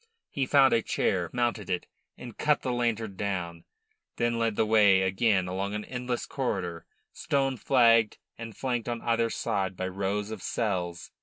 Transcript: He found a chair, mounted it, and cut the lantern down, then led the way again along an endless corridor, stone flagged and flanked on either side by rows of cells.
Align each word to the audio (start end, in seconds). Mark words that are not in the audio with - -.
He 0.31 0.47
found 0.47 0.73
a 0.73 0.81
chair, 0.81 1.29
mounted 1.31 1.69
it, 1.69 1.85
and 2.17 2.35
cut 2.35 2.63
the 2.63 2.71
lantern 2.73 3.17
down, 3.17 3.65
then 4.15 4.39
led 4.39 4.55
the 4.55 4.65
way 4.65 5.03
again 5.03 5.47
along 5.47 5.75
an 5.75 5.85
endless 5.85 6.25
corridor, 6.25 6.87
stone 7.13 7.55
flagged 7.55 8.17
and 8.35 8.57
flanked 8.57 8.89
on 8.89 9.03
either 9.03 9.29
side 9.29 9.77
by 9.77 9.87
rows 9.87 10.31
of 10.31 10.41
cells. 10.41 11.11